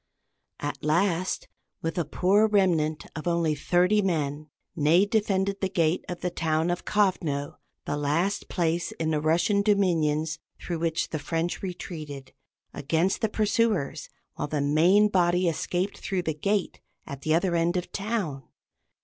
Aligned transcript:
At 0.59 0.83
last, 0.83 1.47
with 1.83 1.95
a 1.99 2.05
poor 2.05 2.47
remnant 2.47 3.05
of 3.15 3.27
only 3.27 3.53
thirty 3.53 4.01
men, 4.01 4.49
Ney 4.75 5.05
defended 5.05 5.61
the 5.61 5.69
gate 5.69 6.03
of 6.09 6.21
the 6.21 6.31
town 6.31 6.71
of 6.71 6.85
Kovno 6.85 7.57
the 7.85 7.95
last 7.97 8.49
place 8.49 8.91
in 8.93 9.11
the 9.11 9.21
Russian 9.21 9.61
dominions 9.61 10.39
through 10.59 10.79
which 10.79 11.11
the 11.11 11.19
French 11.19 11.61
retreated 11.61 12.33
against 12.73 13.21
the 13.21 13.29
pursuers, 13.29 14.09
while 14.33 14.47
the 14.47 14.59
main 14.59 15.07
body 15.07 15.47
escaped 15.47 15.99
through 15.99 16.23
the 16.23 16.33
gate 16.33 16.81
at 17.05 17.21
the 17.21 17.35
other 17.35 17.55
end 17.55 17.77
of 17.77 17.83
the 17.83 17.89
town. 17.89 18.41